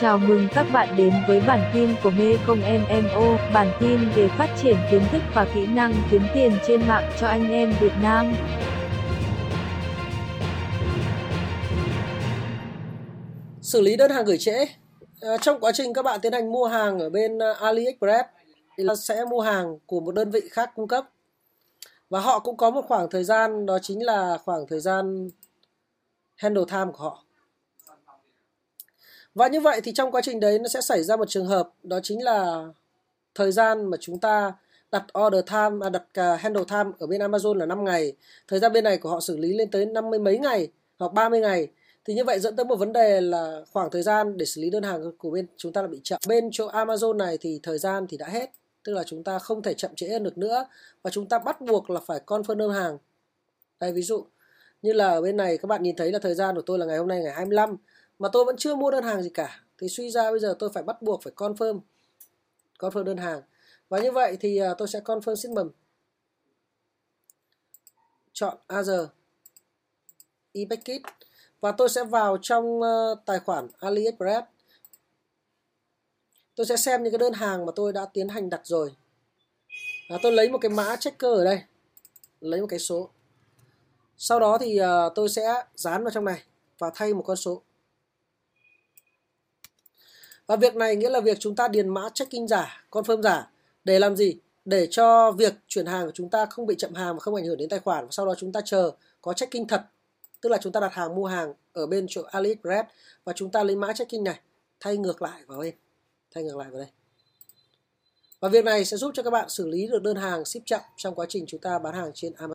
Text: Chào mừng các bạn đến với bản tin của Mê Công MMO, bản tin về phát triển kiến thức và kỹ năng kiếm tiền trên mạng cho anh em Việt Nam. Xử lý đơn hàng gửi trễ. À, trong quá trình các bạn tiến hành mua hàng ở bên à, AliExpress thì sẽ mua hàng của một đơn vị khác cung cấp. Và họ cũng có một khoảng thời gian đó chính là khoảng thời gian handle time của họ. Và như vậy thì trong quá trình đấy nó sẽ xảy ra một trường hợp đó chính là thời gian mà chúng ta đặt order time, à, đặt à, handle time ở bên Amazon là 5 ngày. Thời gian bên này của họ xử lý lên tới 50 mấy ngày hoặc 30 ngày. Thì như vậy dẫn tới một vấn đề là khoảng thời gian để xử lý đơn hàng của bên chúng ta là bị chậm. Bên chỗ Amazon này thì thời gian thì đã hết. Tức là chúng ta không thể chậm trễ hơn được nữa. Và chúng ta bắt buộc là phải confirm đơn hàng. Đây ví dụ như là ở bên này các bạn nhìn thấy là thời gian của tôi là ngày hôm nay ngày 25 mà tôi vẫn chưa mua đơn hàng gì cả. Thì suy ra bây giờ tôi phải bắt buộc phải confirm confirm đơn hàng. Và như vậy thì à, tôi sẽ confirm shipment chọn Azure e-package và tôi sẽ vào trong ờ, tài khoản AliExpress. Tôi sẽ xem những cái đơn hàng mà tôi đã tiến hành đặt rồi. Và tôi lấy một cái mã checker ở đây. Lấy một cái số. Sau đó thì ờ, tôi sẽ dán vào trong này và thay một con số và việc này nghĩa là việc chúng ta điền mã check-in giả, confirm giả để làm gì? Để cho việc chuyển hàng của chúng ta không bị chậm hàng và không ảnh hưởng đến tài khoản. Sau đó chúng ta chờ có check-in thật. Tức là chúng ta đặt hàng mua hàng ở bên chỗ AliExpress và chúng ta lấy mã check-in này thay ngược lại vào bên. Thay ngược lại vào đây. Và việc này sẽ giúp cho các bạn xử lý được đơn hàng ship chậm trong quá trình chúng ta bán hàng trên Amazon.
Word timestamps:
Chào 0.00 0.18
mừng 0.18 0.48
các 0.54 0.66
bạn 0.72 0.96
đến 0.96 1.12
với 1.28 1.40
bản 1.40 1.70
tin 1.74 1.94
của 2.02 2.10
Mê 2.10 2.36
Công 2.46 2.60
MMO, 2.60 3.36
bản 3.54 3.72
tin 3.80 3.98
về 4.16 4.28
phát 4.28 4.48
triển 4.62 4.76
kiến 4.90 5.02
thức 5.12 5.22
và 5.34 5.46
kỹ 5.54 5.66
năng 5.66 5.94
kiếm 6.10 6.22
tiền 6.34 6.52
trên 6.66 6.88
mạng 6.88 7.12
cho 7.20 7.26
anh 7.26 7.50
em 7.50 7.74
Việt 7.80 7.92
Nam. 8.02 8.34
Xử 13.60 13.80
lý 13.80 13.96
đơn 13.96 14.10
hàng 14.10 14.24
gửi 14.24 14.38
trễ. 14.38 14.64
À, 15.20 15.36
trong 15.40 15.60
quá 15.60 15.72
trình 15.74 15.94
các 15.94 16.02
bạn 16.02 16.20
tiến 16.20 16.32
hành 16.32 16.52
mua 16.52 16.66
hàng 16.66 16.98
ở 16.98 17.10
bên 17.10 17.38
à, 17.38 17.52
AliExpress 17.60 18.28
thì 18.78 18.84
sẽ 18.98 19.24
mua 19.24 19.40
hàng 19.40 19.78
của 19.86 20.00
một 20.00 20.14
đơn 20.14 20.30
vị 20.30 20.40
khác 20.50 20.70
cung 20.74 20.88
cấp. 20.88 21.04
Và 22.10 22.20
họ 22.20 22.38
cũng 22.38 22.56
có 22.56 22.70
một 22.70 22.84
khoảng 22.88 23.10
thời 23.10 23.24
gian 23.24 23.66
đó 23.66 23.78
chính 23.82 24.04
là 24.04 24.38
khoảng 24.44 24.66
thời 24.66 24.80
gian 24.80 25.28
handle 26.36 26.64
time 26.70 26.92
của 26.92 27.04
họ. 27.04 27.24
Và 29.34 29.48
như 29.48 29.60
vậy 29.60 29.80
thì 29.84 29.92
trong 29.92 30.12
quá 30.12 30.20
trình 30.24 30.40
đấy 30.40 30.58
nó 30.58 30.68
sẽ 30.68 30.80
xảy 30.80 31.02
ra 31.02 31.16
một 31.16 31.28
trường 31.28 31.46
hợp 31.46 31.70
đó 31.82 32.00
chính 32.02 32.24
là 32.24 32.64
thời 33.34 33.52
gian 33.52 33.90
mà 33.90 33.96
chúng 34.00 34.20
ta 34.20 34.52
đặt 34.92 35.04
order 35.26 35.44
time, 35.46 35.86
à, 35.86 35.90
đặt 35.90 36.04
à, 36.12 36.36
handle 36.36 36.64
time 36.70 36.90
ở 36.98 37.06
bên 37.06 37.20
Amazon 37.20 37.54
là 37.54 37.66
5 37.66 37.84
ngày. 37.84 38.12
Thời 38.48 38.60
gian 38.60 38.72
bên 38.72 38.84
này 38.84 38.98
của 38.98 39.10
họ 39.10 39.20
xử 39.20 39.36
lý 39.36 39.52
lên 39.52 39.70
tới 39.70 39.86
50 39.86 40.18
mấy 40.18 40.38
ngày 40.38 40.68
hoặc 40.98 41.12
30 41.12 41.40
ngày. 41.40 41.68
Thì 42.04 42.14
như 42.14 42.24
vậy 42.24 42.40
dẫn 42.40 42.56
tới 42.56 42.64
một 42.64 42.76
vấn 42.76 42.92
đề 42.92 43.20
là 43.20 43.60
khoảng 43.72 43.90
thời 43.90 44.02
gian 44.02 44.36
để 44.36 44.46
xử 44.46 44.60
lý 44.60 44.70
đơn 44.70 44.82
hàng 44.82 45.12
của 45.18 45.30
bên 45.30 45.46
chúng 45.56 45.72
ta 45.72 45.82
là 45.82 45.88
bị 45.88 46.00
chậm. 46.04 46.20
Bên 46.28 46.48
chỗ 46.52 46.68
Amazon 46.68 47.16
này 47.16 47.38
thì 47.40 47.60
thời 47.62 47.78
gian 47.78 48.06
thì 48.08 48.16
đã 48.16 48.28
hết. 48.28 48.50
Tức 48.84 48.92
là 48.92 49.04
chúng 49.04 49.24
ta 49.24 49.38
không 49.38 49.62
thể 49.62 49.74
chậm 49.74 49.94
trễ 49.94 50.08
hơn 50.08 50.22
được 50.22 50.38
nữa. 50.38 50.66
Và 51.02 51.10
chúng 51.10 51.28
ta 51.28 51.38
bắt 51.38 51.60
buộc 51.60 51.90
là 51.90 52.00
phải 52.06 52.20
confirm 52.26 52.54
đơn 52.54 52.72
hàng. 52.72 52.98
Đây 53.80 53.92
ví 53.92 54.02
dụ 54.02 54.26
như 54.82 54.92
là 54.92 55.08
ở 55.08 55.20
bên 55.20 55.36
này 55.36 55.58
các 55.58 55.66
bạn 55.66 55.82
nhìn 55.82 55.96
thấy 55.96 56.12
là 56.12 56.18
thời 56.18 56.34
gian 56.34 56.54
của 56.54 56.62
tôi 56.62 56.78
là 56.78 56.86
ngày 56.86 56.98
hôm 56.98 57.08
nay 57.08 57.20
ngày 57.22 57.32
25 57.32 57.76
mà 58.18 58.28
tôi 58.32 58.44
vẫn 58.44 58.56
chưa 58.56 58.74
mua 58.74 58.90
đơn 58.90 59.04
hàng 59.04 59.22
gì 59.22 59.30
cả. 59.30 59.60
Thì 59.78 59.88
suy 59.88 60.10
ra 60.10 60.30
bây 60.30 60.40
giờ 60.40 60.56
tôi 60.58 60.70
phải 60.74 60.82
bắt 60.82 61.02
buộc 61.02 61.22
phải 61.22 61.32
confirm 61.36 61.80
confirm 62.78 63.02
đơn 63.02 63.16
hàng. 63.16 63.42
Và 63.88 63.98
như 63.98 64.12
vậy 64.12 64.36
thì 64.40 64.58
à, 64.58 64.74
tôi 64.78 64.88
sẽ 64.88 65.00
confirm 65.00 65.34
shipment 65.34 65.70
chọn 68.32 68.58
Azure 68.68 69.06
e-package 70.52 71.12
và 71.60 71.72
tôi 71.72 71.88
sẽ 71.88 72.04
vào 72.04 72.38
trong 72.42 72.82
ờ, 72.82 73.14
tài 73.26 73.38
khoản 73.38 73.68
AliExpress. 73.78 74.46
Tôi 76.54 76.66
sẽ 76.66 76.76
xem 76.76 77.02
những 77.02 77.12
cái 77.12 77.18
đơn 77.18 77.32
hàng 77.32 77.66
mà 77.66 77.72
tôi 77.76 77.92
đã 77.92 78.06
tiến 78.12 78.28
hành 78.28 78.50
đặt 78.50 78.60
rồi. 78.64 78.94
Và 80.10 80.18
tôi 80.22 80.32
lấy 80.32 80.48
một 80.48 80.58
cái 80.58 80.70
mã 80.70 80.96
checker 80.96 81.30
ở 81.30 81.44
đây. 81.44 81.62
Lấy 82.40 82.60
một 82.60 82.66
cái 82.66 82.78
số. 82.78 83.10
Sau 84.16 84.40
đó 84.40 84.58
thì 84.58 84.76
ờ, 84.76 85.12
tôi 85.14 85.28
sẽ 85.28 85.64
dán 85.74 86.04
vào 86.04 86.10
trong 86.10 86.24
này 86.24 86.42
và 86.78 86.90
thay 86.94 87.14
một 87.14 87.22
con 87.26 87.36
số 87.36 87.62
và 90.46 90.56
việc 90.56 90.76
này 90.76 90.96
nghĩa 90.96 91.10
là 91.10 91.20
việc 91.20 91.36
chúng 91.40 91.56
ta 91.56 91.68
điền 91.68 91.88
mã 91.88 92.08
check-in 92.14 92.48
giả, 92.48 92.84
confirm 92.90 93.22
giả 93.22 93.50
để 93.84 93.98
làm 93.98 94.16
gì? 94.16 94.36
Để 94.64 94.88
cho 94.90 95.32
việc 95.32 95.54
chuyển 95.68 95.86
hàng 95.86 96.06
của 96.06 96.12
chúng 96.14 96.30
ta 96.30 96.46
không 96.46 96.66
bị 96.66 96.74
chậm 96.78 96.94
hàng 96.94 97.14
và 97.14 97.20
không 97.20 97.34
ảnh 97.34 97.44
hưởng 97.44 97.58
đến 97.58 97.68
tài 97.68 97.80
khoản. 97.80 98.06
Sau 98.10 98.26
đó 98.26 98.34
chúng 98.38 98.52
ta 98.52 98.60
chờ 98.64 98.90
có 99.22 99.32
check-in 99.32 99.66
thật. 99.66 99.82
Tức 100.40 100.48
là 100.48 100.58
chúng 100.62 100.72
ta 100.72 100.80
đặt 100.80 100.92
hàng 100.92 101.14
mua 101.14 101.26
hàng 101.26 101.54
ở 101.72 101.86
bên 101.86 102.06
chỗ 102.08 102.22
AliExpress 102.22 102.88
và 103.24 103.32
chúng 103.32 103.50
ta 103.50 103.62
lấy 103.62 103.76
mã 103.76 103.92
check-in 103.92 104.24
này 104.24 104.40
thay 104.80 104.96
ngược 104.96 105.22
lại 105.22 105.40
vào 105.46 105.58
bên. 105.58 105.74
Thay 106.34 106.44
ngược 106.44 106.56
lại 106.56 106.70
vào 106.70 106.78
đây. 106.78 106.88
Và 108.40 108.48
việc 108.48 108.64
này 108.64 108.84
sẽ 108.84 108.96
giúp 108.96 109.10
cho 109.14 109.22
các 109.22 109.30
bạn 109.30 109.48
xử 109.48 109.66
lý 109.66 109.86
được 109.86 110.02
đơn 110.02 110.16
hàng 110.16 110.44
ship 110.44 110.60
chậm 110.64 110.80
trong 110.96 111.14
quá 111.14 111.26
trình 111.28 111.44
chúng 111.46 111.60
ta 111.60 111.78
bán 111.78 111.94
hàng 111.94 112.10
trên 112.14 112.32
Amazon. 112.32 112.53